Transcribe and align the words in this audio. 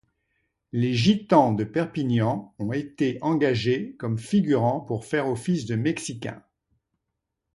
Les 0.71 0.95
gitans 0.95 1.53
de 1.53 1.63
Perpignan 1.63 2.55
ont 2.57 2.71
été 2.73 3.19
engagés 3.21 3.95
comme 3.99 4.17
figurants 4.17 4.79
pour 4.81 5.05
faire 5.05 5.27
office 5.27 5.67
de 5.67 5.75
mexicains. 5.75 6.43